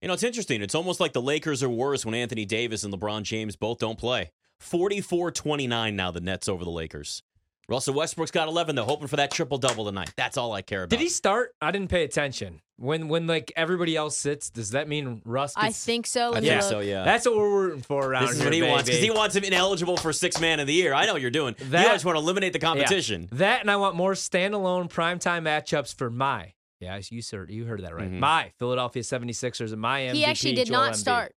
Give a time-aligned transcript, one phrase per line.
[0.00, 0.62] You know, it's interesting.
[0.62, 3.98] It's almost like the Lakers are worse when Anthony Davis and LeBron James both don't
[3.98, 4.30] play.
[4.60, 7.22] 44 29 now, the Nets over the Lakers.
[7.68, 10.10] Russell Westbrook's got 11, though, hoping for that triple double tonight.
[10.16, 10.90] That's all I care about.
[10.90, 11.54] Did he start?
[11.60, 12.62] I didn't pay attention.
[12.78, 15.52] When when like everybody else sits, does that mean Russ?
[15.56, 16.28] I think so.
[16.28, 17.02] I Let think so, yeah.
[17.04, 18.46] That's what we're rooting for around this is here.
[18.46, 20.94] what he wants because he wants him ineligible for six man of the year.
[20.94, 21.56] I know what you're doing.
[21.58, 22.68] That- you guys want to eliminate the Yeah.
[22.68, 23.28] competition.
[23.32, 26.52] That and I want more standalone primetime matchups for my.
[26.80, 28.10] Yeah, you heard you heard that right.
[28.10, 28.18] Mhm.
[28.20, 30.16] My Philadelphia 76ers and my MVP.
[30.16, 30.96] He actually did Joel not Embiid.
[30.96, 31.34] start.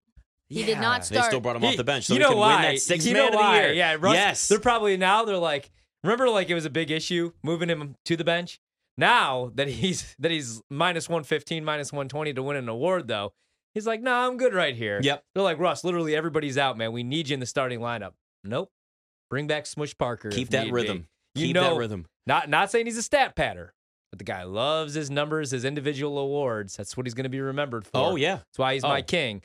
[0.49, 1.23] He did not start.
[1.25, 2.55] They still brought him off the bench so you he know can why?
[2.55, 3.61] win that six you man know of the why?
[3.61, 3.73] year.
[3.75, 4.49] Yeah, Russ, yes.
[4.49, 5.71] They're probably now they're like,
[6.03, 8.59] remember like it was a big issue moving him to the bench.
[8.97, 13.33] Now that he's that he's minus 115, minus 120 to win an award though,
[13.75, 14.99] he's like, no, I'm good right here.
[15.03, 15.23] Yep.
[15.35, 16.93] They're like, Russ, literally everybody's out, man.
[16.93, 18.13] We need you in the starting lineup.
[18.43, 18.73] Nope.
[19.31, 20.31] Bring back Smush Parker.
[20.31, 21.07] Keep that rhythm.
[21.35, 21.41] be.
[21.43, 22.07] You Keep know, that rhythm.
[22.27, 23.75] Not not saying he's a stat patter,
[24.11, 26.77] but the guy loves his numbers, his individual awards.
[26.77, 27.91] That's what he's going to be remembered for.
[27.95, 28.37] Oh, yeah.
[28.37, 29.03] That's why he's my Oh.
[29.03, 29.43] king.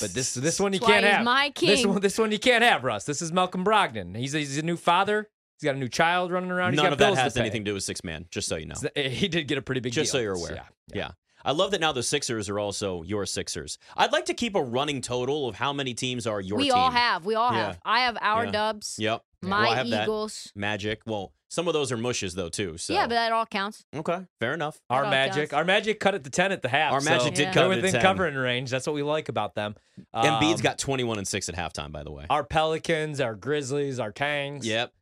[0.00, 1.24] But this this one you can't he's have.
[1.24, 1.68] my king.
[1.70, 3.04] This one this one you can't have, Russ.
[3.04, 4.16] This is Malcolm Brogdon.
[4.16, 5.28] He's a, he's a new father.
[5.58, 6.72] He's got a new child running around.
[6.72, 8.56] He's None got of that has to anything to do with six man, just so
[8.56, 8.74] you know.
[8.94, 10.54] He did get a pretty big Just so you're aware.
[10.54, 10.62] Yeah.
[10.94, 11.10] Yeah.
[11.44, 13.78] I love that now the Sixers are also your Sixers.
[13.96, 16.74] I'd like to keep a running total of how many teams are your we team.
[16.74, 17.24] all have.
[17.24, 17.66] We all Yeah.
[17.68, 17.78] have.
[17.84, 18.50] I have our Yeah.
[18.50, 18.96] Dubs.
[18.98, 19.22] Yep.
[19.42, 20.50] My well, I have Eagles.
[20.54, 20.58] that.
[20.60, 21.00] Magic.
[21.06, 22.76] Well, some of those are mushes though too.
[22.78, 23.84] So Yeah, but that all counts.
[23.94, 24.80] okay, fair enough.
[24.90, 25.52] Our That all Magic, counts.
[25.54, 26.92] our Magic cut it to ten at the half.
[26.92, 27.52] Our so Magic did Yeah.
[27.52, 28.70] cut they're it within covering range.
[28.70, 29.76] That's what we like about them.
[30.14, 31.92] Embiid's Um, got 21 and six at halftime.
[31.92, 32.26] By the way.
[32.30, 34.64] our Pelicans, our Grizzlies, our Kangs.
[34.64, 34.92] Yep.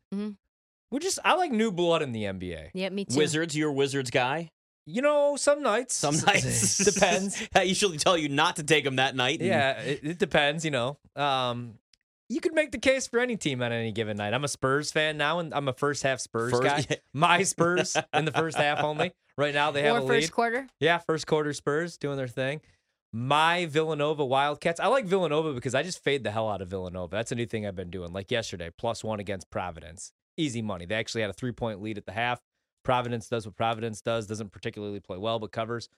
[0.91, 2.71] We're just I like new blood in the NBA.
[2.75, 3.17] Yeah, me too.
[3.19, 4.51] Wizards, you're a Wizards guy.
[4.87, 5.95] You know, some nights.
[5.97, 7.43] Some nights depends.
[7.55, 9.41] I usually tell you not to take them that night.
[9.41, 10.65] and- Yeah, it, it depends.
[10.65, 11.79] You know, um,
[12.35, 14.35] you could make the case for any team on any given night.
[14.35, 16.87] I'm a Spurs fan now, and I'm a first half Spurs First- guy.
[16.91, 16.97] yeah.
[17.13, 19.13] My Spurs in the first half only.
[19.39, 20.33] Right now they have or a first lead.
[20.33, 20.67] quarter.
[20.81, 22.61] Yeah, first quarter Spurs doing their thing.
[23.13, 24.81] My Villanova Wildcats.
[24.81, 27.15] I like Villanova because I just fade the hell out of Villanova.
[27.15, 28.13] That's a new thing I've been doing.
[28.13, 30.13] Like yesterday, plus one against Providence.
[30.37, 30.85] Easy money.
[30.85, 32.41] They actually had a three point lead at the half.
[32.85, 34.27] Providence does what Providence does.
[34.27, 35.89] Doesn't particularly play well, but covers.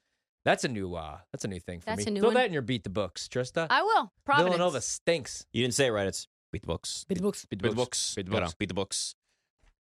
[0.46, 0.94] That's a new.
[0.94, 2.10] uh That's a new thing for That's me.
[2.12, 2.34] a new Throw one.
[2.36, 3.66] that in your beat the books, Trista.
[3.68, 4.10] I will.
[4.24, 4.54] Providence.
[4.56, 5.44] Villanova stinks.
[5.52, 6.06] You didn't say it right.
[6.06, 7.04] It's beat the books.
[7.08, 7.44] Beat the books.
[7.44, 8.14] Beat Beat the books.
[8.14, 8.54] Beat the Gotta books.
[8.54, 9.14] Beat the books.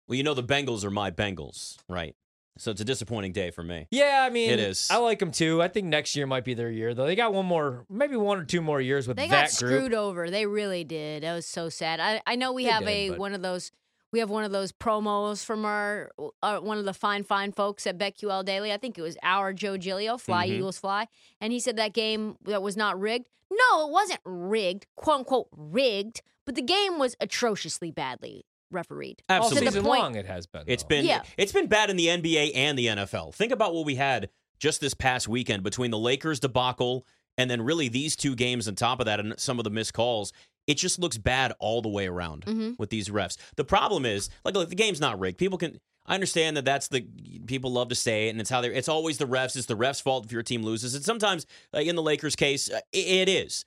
[0.07, 2.15] Well, you know the Bengals are my Bengals, right?
[2.57, 3.85] So it's a disappointing day for me.
[3.91, 4.87] Yeah, I mean, It is.
[4.89, 5.61] I like them too.
[5.61, 7.05] I think next year might be their year, though.
[7.05, 9.71] They got one more, maybe one or two more years with They that got group.
[9.73, 10.29] screwed over.
[10.29, 11.23] They really did.
[11.23, 11.99] That was so sad.
[11.99, 13.71] I, I know we They have did, a but- one of those
[14.15, 16.09] we have one of those promos from our
[16.41, 18.71] uh, one of the fine fine folks at BetQL Daily.
[18.71, 20.51] I think it was our Joe Gilio, Fly Mhm.
[20.53, 21.07] Eagles Fly,
[21.41, 23.25] and he said that game that was not rigged.
[23.51, 29.21] No, it wasn't rigged, quote unquote rigged, but the game was atrociously badly refereed.
[29.27, 29.65] Absolutely.
[29.67, 30.63] To season point- long, it has been.
[30.65, 30.87] It's though.
[30.87, 31.23] been Yeah.
[31.37, 33.33] it's been bad in the NBA and the NFL.
[33.33, 37.05] Think about what we had just this past weekend between the Lakers debacle
[37.37, 39.93] and then really these two games on top of that and some of the missed
[39.93, 40.31] calls.
[40.67, 42.77] It just looks bad all the way around Mhm.
[42.79, 43.37] with these refs.
[43.55, 45.37] The problem is, like, look, the game's not rigged.
[45.37, 45.79] People can.
[46.07, 47.01] I understand that that's the
[47.47, 48.69] people love to say it, and it's how they.
[48.73, 49.55] It's always the refs.
[49.55, 50.93] It's the refs' fault if your team loses.
[50.95, 53.65] And sometimes, like in the Lakers' case, uh, it- it is.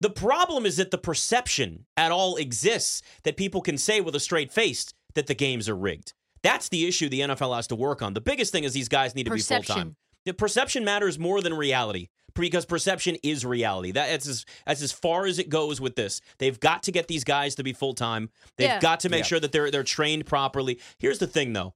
[0.00, 4.20] The problem is that the perception at all exists that people can say with a
[4.20, 6.12] straight face that the games are rigged.
[6.42, 8.12] That's the issue the NFL has to work on.
[8.14, 9.96] The biggest thing is these guys need to be full time.
[10.26, 13.92] The perception matters more than reality because perception is reality.
[13.92, 16.20] That's as, that's as far as it goes with this.
[16.38, 18.30] They've got to get these guys to be full time.
[18.56, 18.80] They've Yeah.
[18.80, 19.26] got to make Yeah.
[19.26, 20.78] sure that they're they're trained properly.
[20.98, 21.74] Here's the thing though.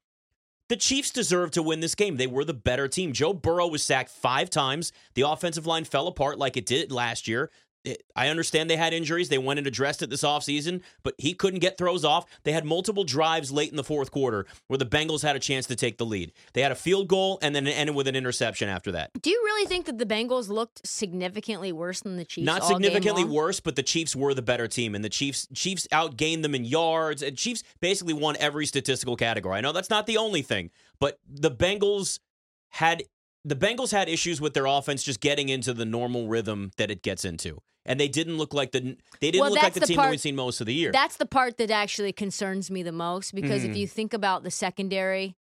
[0.68, 2.16] The Chiefs deserve to win this game.
[2.16, 3.14] They were the better team.
[3.14, 4.92] Joe Burrow was sacked five times.
[5.14, 7.50] The offensive line fell apart like it did last year.
[7.84, 9.28] It- I understand they had injuries.
[9.28, 12.26] They went and addressed it this offseason, but he couldn't get throws off.
[12.42, 15.66] They had multiple drives late in the fourth quarter where the Bengals had a chance
[15.66, 16.32] to take the lead.
[16.54, 19.10] They had a field goal and then it ended with an interception after that.
[19.22, 22.44] Do you really think that the Bengals looked significantly worse than the Chiefs?
[22.44, 25.46] Not all game significantly worse, but the Chiefs were the better team, and the Chiefs
[25.54, 27.22] Chiefs outgained them in yards.
[27.22, 29.56] And Chiefs basically won every statistical category.
[29.56, 32.18] I know that's not the only thing, but the Bengals
[32.70, 33.04] had
[33.44, 37.02] the Bengals had issues with their offense just getting into the normal rhythm that it
[37.02, 39.86] gets into, and they didn't look like the they didn't Well, look like the, the
[39.86, 40.92] team that we've seen most of the year.
[40.92, 43.70] That's the part that actually concerns me the most because Mhm.
[43.70, 45.36] if you think about the secondary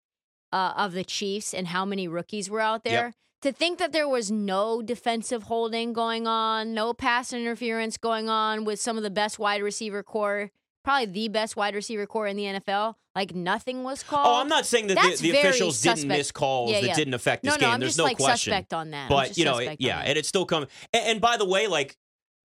[0.51, 4.07] uh, of the Chiefs and how many rookies were out there, to think that there
[4.07, 9.09] was no defensive holding going on, no pass interference going on with some of the
[9.09, 10.51] best wide receiver corps,
[10.85, 14.27] probably the best wide receiver corps in the NFL, like nothing was called.
[14.27, 17.13] Oh, I'm not saying that That's the, the officials didn't miss calls Yeah, that didn't
[17.13, 17.67] affect this no, game.
[17.67, 18.51] no, I'm There's just no like question.
[18.51, 19.09] suspect on that.
[19.09, 20.69] But you know, suspect on yeah, and it's still coming.
[20.93, 21.97] And, and by the way, like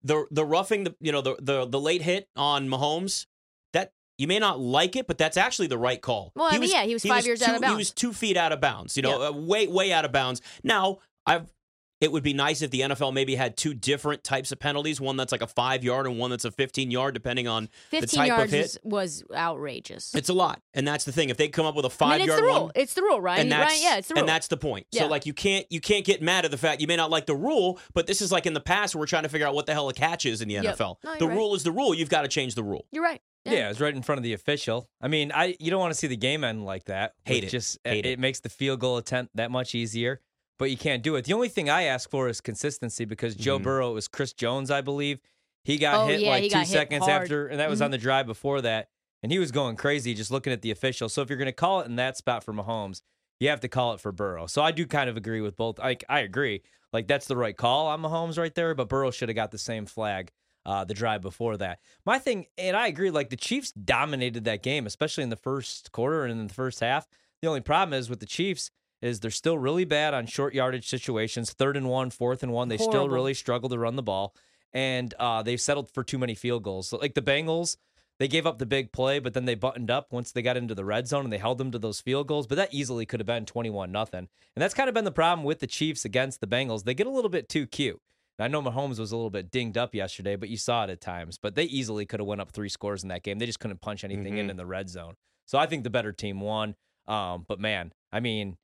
[0.03, 3.27] the the roughing, the you know the the the late hit on Mahomes,
[3.73, 6.33] that you may not like it, but that's actually the right call.
[6.35, 7.73] Well, I mean, yeah, he was five years two, out of bounds.
[7.75, 8.97] He was two feet out of bounds.
[8.97, 10.41] You know, uh, way way out of bounds.
[10.65, 11.53] Now I've.
[12.01, 15.17] It would be nice if the NFL maybe had two different types of penalties, one
[15.19, 18.29] that's like a five yard and one that's a 15 yard, depending on the type
[18.29, 18.79] yards of hit.
[18.83, 20.15] was, was outrageous.
[20.15, 21.29] It's a lot, and that's the thing.
[21.29, 22.63] If they come up with a five mean, it's yard the rule.
[22.63, 23.39] one, It's the rule, right?
[23.41, 23.81] and that's right?
[23.83, 24.21] Yeah, it's the rule.
[24.21, 24.87] and that's the point.
[24.93, 27.27] So like you can't you can't get mad at the fact you may not like
[27.27, 29.67] the rule, but this is like in the past we're trying to figure out what
[29.67, 30.77] the hell a catch is in the Yep.
[30.79, 30.97] NFL.
[31.05, 31.37] No, the right.
[31.37, 31.95] rule is the rule.
[31.95, 32.87] You've got to change the rule.
[32.93, 33.21] You're right.
[33.45, 33.67] Yeah.
[33.67, 34.89] it was right in front of the official.
[35.01, 37.15] I mean, I you don't want to see the game end like that.
[37.25, 37.51] Hate It it.
[37.51, 38.19] Just Hate it, it.
[38.19, 40.21] makes the field goal attempt that much easier,
[40.61, 41.25] but you can't do it.
[41.25, 43.63] The only thing I ask for is consistency because Joe Mhm.
[43.65, 45.19] Burrow it was Chris Jones, I believe.
[45.65, 48.27] He got Oh, hit yeah, like two seconds after, and that was on the drive
[48.27, 48.89] before that,
[49.23, 51.09] and he was going crazy just looking at the official.
[51.09, 53.03] So if you're going to call it in that spot for Mahomes,
[53.41, 54.47] you have to call it for Burrow.
[54.47, 55.81] So I do kind of agree with both.
[55.81, 56.63] I I agree.
[56.93, 59.59] Like that's the right call on Mahomes right there, but Burrow should have got the
[59.59, 60.31] same flag
[60.67, 61.79] uh, the drive before that.
[62.05, 65.91] My thing, and I agree, like the Chiefs dominated that game, especially in the first
[65.93, 67.07] quarter and in the first half.
[67.41, 68.71] The only problem is with the Chiefs
[69.03, 72.69] is they're still really bad on short yardage situations, third and one, fourth and one.
[72.69, 74.35] They still really struggle to run the ball,
[74.73, 76.89] and uh, they've settled for too many field goals.
[76.89, 77.77] So, like the Bengals,
[78.19, 80.75] they gave up the big play, but then they buttoned up once they got into
[80.75, 82.47] the red zone and they held them to those field goals.
[82.47, 84.29] But that easily could have been 21 nothing.
[84.55, 86.85] And that's kind of been the problem with the Chiefs against the Bengals.
[86.85, 87.99] They get a little bit too cute.
[88.39, 90.91] And I know Mahomes was a little bit dinged up yesterday, but you saw it
[90.91, 91.39] at times.
[91.39, 93.39] But they easily could have went up three scores in that game.
[93.39, 94.51] They just couldn't punch anything in Mhm.
[94.51, 95.15] in the red zone.
[95.47, 96.75] So I think the better team won.
[97.07, 98.59] Um, but man, I mean,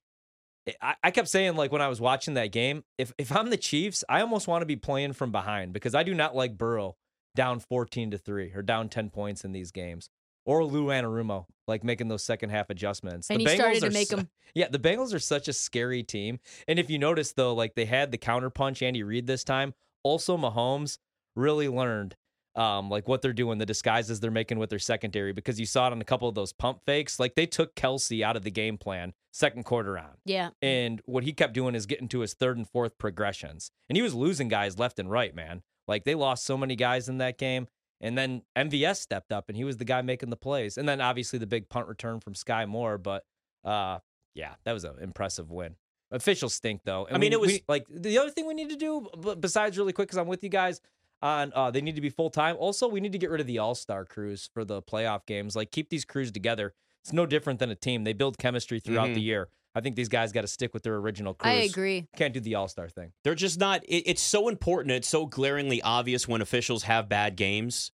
[0.80, 3.56] I, I kept saying like when I was watching that game, if if I'm the
[3.56, 6.96] Chiefs, I almost want to be playing from behind because I do not like Burrow
[7.34, 10.08] down 14 to 3 or down 10 points in these games.
[10.46, 13.28] Or Lou Anarumo, like making those second half adjustments.
[13.30, 14.30] And the he started to are make su- them.
[14.54, 16.38] Yeah, the Bengals are such a scary team.
[16.66, 19.74] And if you notice though, like they had the counterpunch Andy Reid this time.
[20.02, 20.98] Also, Mahomes
[21.34, 22.16] really learned
[22.56, 25.86] um, like what they're doing, the disguises they're making with their secondary, because you saw
[25.88, 27.20] it on a couple of those pump fakes.
[27.20, 30.16] Like they took Kelce out of the game plan second quarter on.
[30.24, 30.50] Yeah.
[30.62, 33.70] And what he kept doing is getting to his third and fourth progressions.
[33.90, 35.62] And he was losing guys left and right, man.
[35.86, 37.68] Like they lost so many guys in that game.
[38.00, 40.78] And then MVS stepped up and he was the guy making the plays.
[40.78, 42.96] And then obviously the big punt return from Skyy Moore.
[42.98, 43.24] But
[43.64, 43.98] uh
[44.34, 45.76] yeah, that was an impressive win.
[46.10, 47.04] Officials stink though.
[47.06, 49.08] And I mean, we- it was- we- like the other thing we need to do,
[49.20, 50.80] b- besides really quick, because I'm with you guys
[51.26, 52.56] on uh they need to be full time.
[52.58, 55.56] Also, we need to get rid of the all star crews for the playoff games.
[55.56, 56.72] Like keep these crews together.
[57.02, 58.04] It's no different than a team.
[58.04, 59.14] They build chemistry throughout Mhm.
[59.14, 59.48] the year.
[59.74, 61.52] I think these guys got to stick with their original crews.
[61.54, 62.06] I agree.
[62.16, 63.12] Can't do the all star thing.
[63.24, 63.84] They're just not.
[63.84, 64.92] It, it's so important.
[64.92, 67.92] It's so glaringly obvious when officials have bad games,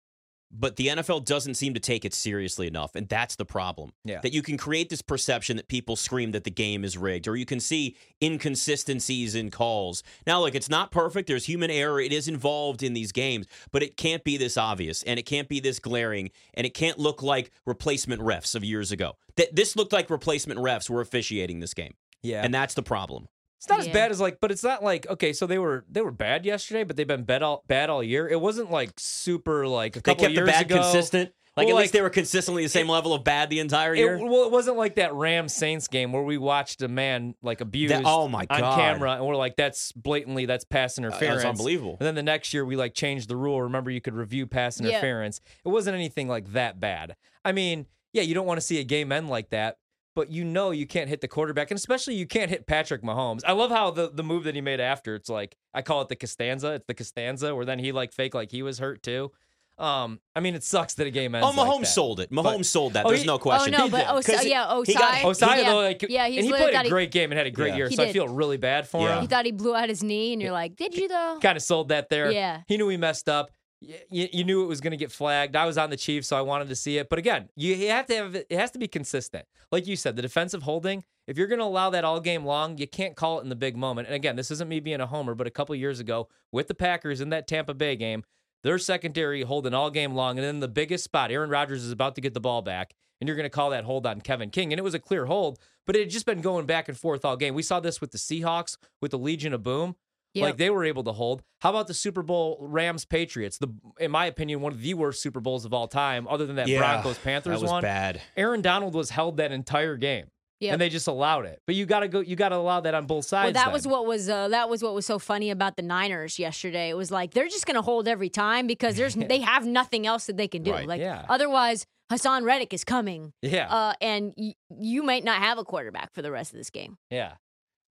[0.53, 3.91] but the NFL doesn't seem to take it seriously enough, and that's the problem.
[4.03, 4.19] Yeah.
[4.21, 7.35] That you can create this perception that people scream that the game is rigged, or
[7.35, 10.03] you can see inconsistencies in calls.
[10.27, 11.27] Now, look, it's not perfect.
[11.27, 11.99] There's human error.
[11.99, 15.47] It is involved in these games, but it can't be this obvious, and it can't
[15.47, 19.15] be this glaring, and it can't look like replacement refs of years ago.
[19.37, 21.93] That this looked like replacement refs were officiating this game,
[22.23, 22.43] Yeah.
[22.43, 23.27] and that's the problem.
[23.61, 25.33] It's not as bad as like, but it's not like okay.
[25.33, 28.27] So they were they were bad yesterday, but they've been bad all bad all year.
[28.27, 30.77] It wasn't like super like a They couple kept the years bad ago.
[30.81, 31.31] consistent.
[31.55, 33.99] Like Well, at least they were consistently the same level of bad the entire It,
[33.99, 34.17] year.
[34.17, 37.93] well, it wasn't like that Rams Saints game where we watched a man like abused
[37.93, 38.61] That- oh my god!
[38.63, 41.43] on camera, and we're like, that's blatantly that's pass uh, interference.
[41.43, 41.97] That's unbelievable.
[41.99, 43.61] And then the next year we like changed the rule.
[43.61, 44.87] Remember, you could review pass Yeah.
[44.91, 45.39] interference.
[45.65, 47.15] It wasn't anything like that bad.
[47.45, 49.77] I mean, yeah, you don't want to see a game end like that,
[50.15, 53.41] but you know you can't hit the quarterback, and especially you can't hit Patrick Mahomes.
[53.45, 55.15] I love how the the move that he made after.
[55.15, 56.73] It's like I call it the Costanza.
[56.73, 59.31] It's the Costanza where then he like fake like he was hurt too.
[59.77, 61.47] Um, I mean, it sucks that a game ends.
[61.47, 61.87] Oh, Mahomes like that.
[61.87, 62.29] sold it.
[62.31, 63.05] Mahomes But- sold that.
[63.05, 63.73] Oh, There's he- no question.
[63.73, 64.07] Oh no, but did.
[64.07, 65.21] Ossai, 'Cause yeah, he got- Ossai.
[65.23, 67.37] Ossai, yeah, though, like, yeah, he's and he played got a he- great game and
[67.37, 67.77] had a great Yeah.
[67.77, 67.89] year.
[67.89, 69.15] He So I feel really bad for Yeah.
[69.15, 69.21] him.
[69.21, 71.39] He thought he blew out his knee, and you're like, did you though?
[71.41, 72.29] kind of sold that there.
[72.31, 72.61] Yeah.
[72.67, 73.49] He knew he messed up.
[73.81, 75.55] You, you knew it was going to get flagged.
[75.55, 77.09] I was on the Chiefs, so I wanted to see it.
[77.09, 79.45] But again, you, you have to have it has to be consistent.
[79.71, 81.03] Like you said, the defensive holding.
[81.27, 83.55] If you're going to allow that all game long, you can't call it in the
[83.55, 84.07] big moment.
[84.07, 86.75] And again, this isn't me being a homer, but a couple years ago with the
[86.75, 88.23] Packers in that Tampa Bay game,
[88.63, 92.15] their secondary holding all game long, and then the biggest spot, Aaron Rodgers is about
[92.15, 94.71] to get the ball back, and you're going to call that hold on Kevin King,
[94.71, 95.57] and it was a clear hold,
[95.87, 97.55] but it had just been going back and forth all game.
[97.55, 99.95] We saw this with the Seahawks with the Legion of Boom.
[100.33, 100.43] Yep.
[100.45, 101.43] Like they were able to hold.
[101.61, 103.57] How about the Super Bowl Rams Patriots?
[103.57, 103.67] The
[103.99, 106.67] in my opinion, one of the worst Super Bowls of all time, other than that
[106.69, 107.81] Yeah, Broncos Panthers that was one.
[107.81, 108.21] bad.
[108.37, 110.27] Aaron Donald was held that entire game.
[110.61, 110.73] Yep.
[110.73, 111.59] And they just allowed it.
[111.65, 113.45] But you gotta go you gotta allow that on both sides.
[113.47, 113.73] Well, that then.
[113.73, 116.89] was what was uh, that was what was so funny about the Niners yesterday.
[116.89, 120.05] It was like they're just going to hold every time because there's they have nothing
[120.05, 120.71] else that they can do.
[120.71, 120.87] Right.
[120.87, 121.25] Like Yeah.
[121.27, 123.73] otherwise, Haason Reddick is coming, Yeah.
[123.73, 126.97] uh, and y- you might not have a quarterback for the rest of this game.
[127.09, 127.33] yeah.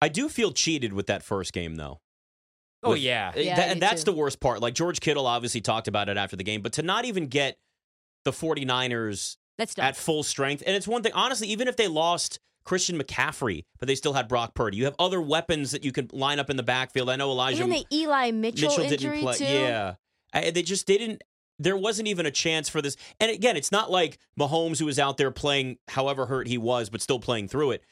[0.02, 2.00] I do feel cheated with that first game, though.
[2.82, 3.32] Oh With- yeah.
[3.34, 4.12] Eh, yeah, That- and that's too.
[4.12, 4.60] the worst part.
[4.60, 7.58] Like George Kittle obviously talked about it after the game, but to not even get
[8.24, 9.86] the 49ers That's done.
[9.86, 13.88] at full strength, and it's one thing, honestly, even if they lost Christian McCaffrey, but
[13.88, 14.76] they still had Brock Purdy.
[14.76, 17.08] You have other weapons that you can line up in the backfield.
[17.10, 19.36] I know Elijah And the Eli Mitchell, Mitchell didn't play.
[19.36, 19.44] too.
[19.44, 19.94] Yeah,
[20.32, 21.22] I, they just didn't.
[21.58, 22.96] There wasn't even a chance for this.
[23.18, 26.88] And again, it's not like Mahomes who was out there playing, however hurt he was,
[26.88, 27.84] but still playing through it.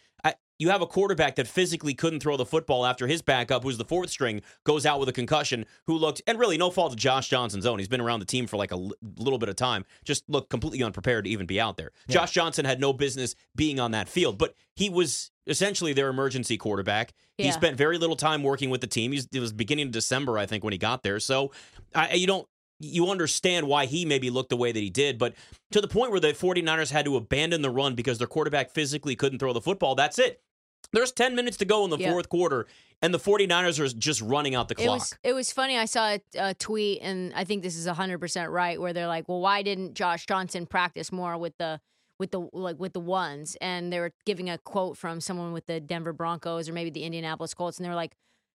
[0.59, 3.79] I, you have a quarterback that physically couldn't throw the football after his backup, who's
[3.79, 5.65] the fourth string, goes out with a concussion.
[5.87, 7.79] Who looked, and really no fault of Josh Johnson's own.
[7.79, 9.85] He's been around the team for like a l- little bit of time.
[10.05, 11.93] Just looked completely unprepared to even be out there.
[12.09, 16.57] Josh Johnson had no business being on that field, but he was essentially their emergency
[16.57, 17.15] quarterback.
[17.37, 19.13] He spent very little time working with the team.
[19.13, 21.21] He's, it was beginning of December, I think, when he got there.
[21.21, 21.53] So
[21.95, 22.49] I, you don't
[22.81, 25.35] you understand why he maybe looked the way that he did, but
[25.73, 29.17] to the point where the 49ers had to abandon the run because their quarterback physically
[29.17, 30.41] couldn't throw the football, that's it.
[30.93, 32.11] There's 10 minutes to go in the Yeah.
[32.13, 32.67] fourth quarter,
[33.03, 34.99] and the 49ers are just running out the It clock.
[35.01, 35.77] was it was funny.
[35.77, 39.07] I saw a, a tweet, and I think this is hundred percent right, where they're
[39.07, 41.81] like, "Well, why didn't Josh Johnson practice more with the
[42.19, 45.67] with the like with the ones?" And they were giving a quote from someone with
[45.67, 48.15] the Denver Broncos or maybe the Indianapolis Colts, and they were like,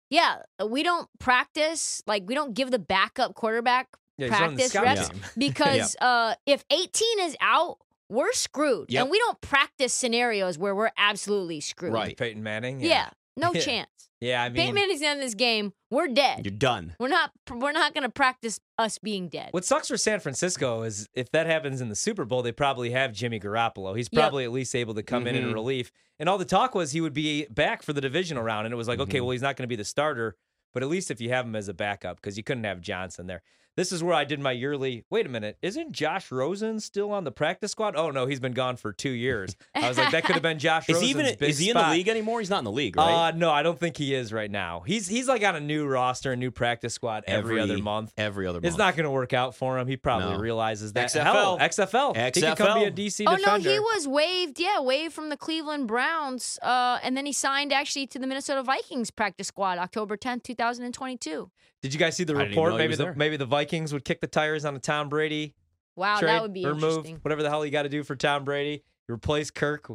[0.10, 4.70] "Yeah, we don't practice like we don't give the backup quarterback Yeah, he's on the
[4.70, 5.22] practice reps team.
[5.38, 7.78] because uh, if 18 is out."
[8.10, 9.02] We're screwed, Yep.
[9.04, 11.94] and we don't practice scenarios where we're absolutely screwed.
[11.94, 12.16] Right.
[12.18, 12.80] Peyton Manning.
[12.82, 13.62] Yeah, no Yeah.
[13.62, 13.88] chance.
[14.22, 15.74] Yeah, I mean, Peyton mean, Manning's in this game.
[15.92, 16.46] We're dead.
[16.46, 16.96] You're done.
[16.98, 17.32] We're not.
[17.52, 19.50] We're not going to practice us being dead.
[19.52, 22.92] what sucks for San Francisco is if that happens in the Super Bowl, they probably
[22.92, 23.98] have Jimmy Garoppolo.
[23.98, 24.20] He's Yep.
[24.22, 25.54] probably at least able to come in in Mhm.
[25.54, 25.92] relief.
[26.20, 28.66] And all the talk was he would be back for the divisional round.
[28.66, 29.24] And it was like, okay, Mhm.
[29.24, 30.38] well, he's not going to be the starter,
[30.74, 33.28] but at least if you have him as a backup, because you couldn't have Johnson
[33.28, 33.42] there.
[33.76, 35.04] This is where I did my yearly.
[35.10, 37.96] Wait a minute, isn't Josh Rosen still on the practice squad?
[37.96, 39.56] Oh no, he's been gone for two years.
[39.74, 40.84] I was like, that could have been Josh.
[40.90, 42.40] Is Rosen's he even big is he in the league anymore?
[42.40, 43.30] He's not in the league, right?
[43.30, 44.82] Uh, no, I don't think he is right now.
[44.86, 48.14] He's he's like on a new roster, a new practice squad every, other month.
[48.16, 48.66] Every other month.
[48.66, 49.88] It's not going to work out for him.
[49.88, 50.40] He probably No.
[50.40, 51.08] realizes that.
[51.10, 51.24] XFL.
[51.24, 52.36] Hell, XFL.
[52.36, 53.64] He could come be a DC oh defender.
[53.70, 54.60] no, he was waived.
[54.60, 58.62] Yeah, waived from the Cleveland Browns, uh, and then he signed actually to the Minnesota
[58.62, 61.50] Vikings practice squad October tenth, two thousand and twenty-two.
[61.82, 62.78] Did you guys see the I didn't even report?
[62.80, 63.14] Maybe the there.
[63.16, 63.63] maybe the Vikings
[63.94, 65.54] would kick the tires on a Tom Brady
[65.96, 67.18] Wow, trade that would be or move, interesting.
[67.22, 68.84] whatever the hell you got to do for Tom Brady.
[69.10, 69.90] Replace Kirk.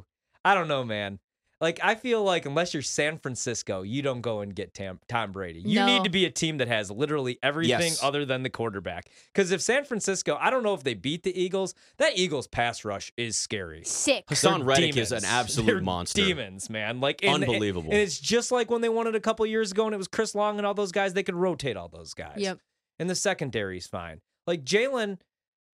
[0.45, 1.19] I don't know, man.
[1.61, 5.33] Like I feel like unless you're San Francisco, you don't go and get Tam, Tom
[5.33, 5.59] Brady.
[5.61, 5.87] You No.
[5.87, 8.01] need to be a team that has literally everything Yes.
[8.01, 9.11] other than the quarterback.
[9.35, 11.75] Because if San Francisco, I don't know if they beat the Eagles.
[11.97, 13.83] That Eagles pass rush is scary.
[13.83, 14.25] Sick.
[14.29, 16.25] Haason They're Reddick is an absolute They're monster.
[16.25, 17.01] Demons, man.
[17.01, 17.91] Like and- Unbelievable.
[17.91, 20.07] And it's just like when they won it a couple years ago, and it was
[20.07, 21.13] Chris Long and all those guys.
[21.15, 22.37] They could rotate all those guys.
[22.37, 22.61] Yep.
[22.99, 24.21] And the secondary's fine.
[24.47, 25.19] Like Jalen,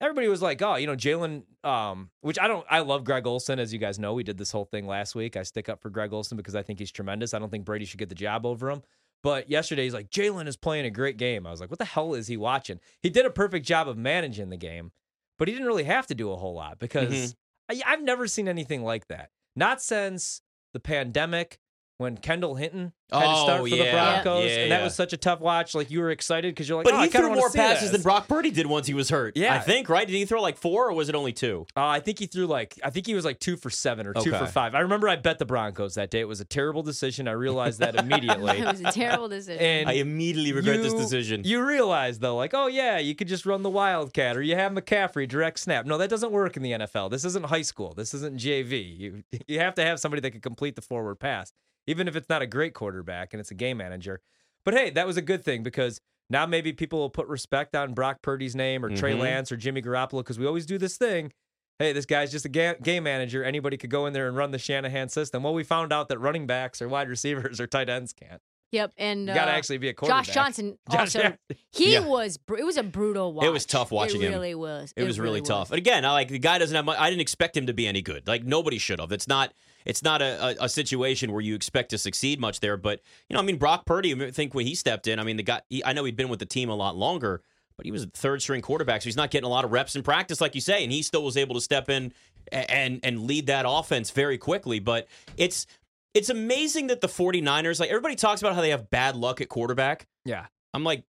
[0.01, 1.45] everybody was like, oh, you know, Jalen.
[1.63, 2.67] Um, which I don't.
[2.71, 4.13] I love Greg Olsen, as you guys know.
[4.15, 5.37] We did this whole thing last week.
[5.37, 7.33] I stick up for Greg Olsen because I think he's tremendous.
[7.35, 8.83] I don't think Brady should get the job over him.
[9.23, 11.47] But yesterday he's like, Jalen is playing a great game.
[11.47, 12.79] I was like, what the hell is he watching?
[13.03, 14.93] He did a perfect job of managing the game,
[15.39, 17.33] but he didn't really have to do a whole lot because
[17.71, 17.83] Mhm.
[17.87, 19.31] I, I've never seen anything like that.
[19.57, 20.43] Not since
[20.75, 21.59] the pandemic
[21.99, 23.91] when Kendall Hinton had to start Oh, for the.
[23.93, 24.85] Broncos, Yeah, and that yeah.
[24.85, 25.75] was such a tough watch.
[25.75, 27.91] Like you were excited because you're like, But oh, he I threw more passes this.
[27.93, 29.37] than Brock Purdy did once he was hurt.
[29.37, 29.55] Yeah.
[29.55, 30.05] I think, right?
[30.07, 31.67] Did he throw like four or was it only two?
[31.77, 34.15] Uh, I think he threw like I think he was like two for seven or
[34.15, 34.75] two for five.
[34.75, 36.21] I remember I bet the Broncos that day.
[36.21, 37.29] It was a terrible decision.
[37.29, 38.59] I realized that immediately.
[38.59, 39.63] it was a terrible decision.
[39.63, 41.43] and I immediately regret this decision.
[41.45, 44.73] You realize though, like, oh yeah, you could just run the Wildcat or you have
[44.73, 45.87] McCaffrey direct snap.
[45.87, 47.11] No, that doesn't work in the NFL.
[47.13, 47.95] This isn't high school.
[47.95, 48.99] This isn't JV.
[48.99, 51.53] You you have to have somebody that can complete the forward pass,
[51.87, 54.21] even if it's not a great quarterback and it's a game manager.
[54.65, 56.01] But hey, that was a good thing because
[56.31, 59.21] now maybe people will put respect on Brock Purdy's name or Trey Mhm.
[59.21, 61.33] Lance or Jimmy Garoppolo because we always do this thing.
[61.79, 63.43] Hey, this guy's just a ga- game manager.
[63.45, 65.43] Anybody could go in there and run the Shanahan system.
[65.43, 68.41] Well, we found out that running backs or wide receivers or tight ends can't.
[68.73, 70.25] yep, and You got to uh, actually be a quarterback.
[70.27, 71.39] Josh Johnson Josh also Johnson.
[71.73, 72.01] he Yeah.
[72.07, 73.45] was br- it was a brutal watch.
[73.45, 74.33] It was tough watching it him.
[74.33, 74.95] really was.
[74.97, 75.71] It was really tough.
[75.71, 76.85] And again, I like the guy doesn't have.
[76.85, 78.27] Much, I didn't expect him to be any good.
[78.27, 79.13] Like nobody should have.
[79.13, 79.53] It's not.
[79.85, 82.77] It's not a, a, a situation where you expect to succeed much there.
[82.77, 84.15] But you know, I mean, Brock Purdy.
[84.15, 85.61] I think when he stepped in, I mean, the guy.
[85.69, 87.43] He, I know he'd been with the team a lot longer,
[87.77, 89.97] but he was a third string quarterback, so he's not getting a lot of reps
[89.97, 92.13] in practice, like you say, and he still was able to step in
[92.53, 94.79] and and, lead that offense very quickly.
[94.81, 95.67] But it's.
[96.15, 99.49] It's amazing that the 49ers, like everybody talks about how they have bad luck at
[99.49, 100.07] quarterback.
[100.25, 100.47] Yeah.
[100.73, 101.03] I'm like,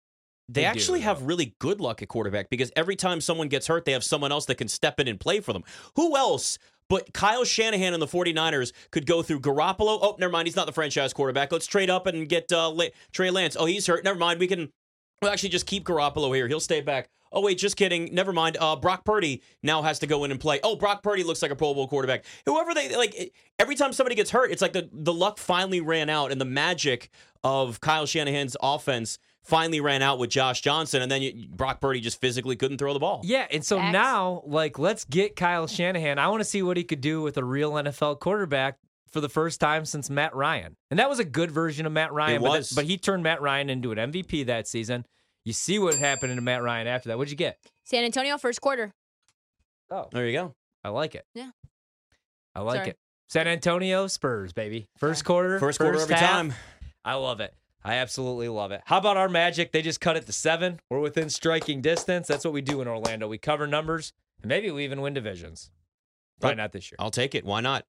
[0.49, 1.07] they, They do, actually though.
[1.07, 4.31] have really good luck at quarterback because every time someone gets hurt, they have someone
[4.31, 5.65] else that can step in and play for them.
[5.97, 6.57] Who else
[6.93, 9.99] but Kyle Shanahan and the 49ers could go through Garoppolo?
[10.03, 10.47] Oh, never mind.
[10.47, 11.51] He's not the franchise quarterback.
[11.51, 13.57] Let's trade up and get uh, La- Trey Lance.
[13.59, 14.05] Oh, he's hurt.
[14.05, 14.39] Never mind.
[14.39, 14.71] We can
[15.23, 16.49] we'll actually just keep Garoppolo here.
[16.49, 17.09] He'll stay back.
[17.33, 18.11] Oh, wait, just kidding.
[18.13, 18.59] Never mind.
[18.61, 20.61] Uh, Brock Purdy now has to go in and play.
[20.63, 22.27] Oh, Brock Purdy looks like a Pro Bowl quarterback.
[22.45, 26.11] Whoever they like, every time somebody gets hurt, it's like the, the luck finally ran
[26.11, 27.09] out and the magic
[27.43, 31.03] of Kyle Shanahan's offense finally ran out with Josh Johnson.
[31.03, 33.21] And then you, Brock Purdy just physically couldn't throw the ball.
[33.25, 33.93] Yeah, and so Facts.
[33.93, 36.19] now, like, let's get Kyle Shanahan.
[36.19, 38.79] I want to see what he could do with a real NFL quarterback
[39.11, 40.77] for the first time since Matt Ryan.
[40.91, 42.37] And that was a good version of Matt Ryan.
[42.37, 45.05] It but, that- but he turned Matt Ryan into an MVP that season.
[45.45, 47.19] You see what happened to Matt Ryan after that.
[47.19, 47.59] What'd you get?
[47.85, 48.93] San Antonio first quarter.
[49.91, 50.55] Oh, There you go.
[50.85, 51.27] I like it.
[51.35, 51.51] Yeah.
[52.55, 52.89] I like Sorry.
[52.91, 52.99] it.
[53.29, 54.89] San Antonio Spurs, baby.
[54.99, 55.59] First quarter.
[55.59, 56.31] First quarter every half.
[56.31, 56.55] time.
[57.05, 57.53] I love it.
[57.85, 58.83] I absolutely love it.
[58.85, 59.73] How about our Magic?
[59.73, 60.81] They just cut it to seven.
[60.89, 62.29] We're within striking distance.
[62.29, 63.27] That's what we do in Orlando.
[63.27, 65.71] We cover numbers, and maybe we even win divisions.
[66.41, 66.97] Probably not this year.
[66.99, 67.45] I'll take it.
[67.45, 67.85] Why not?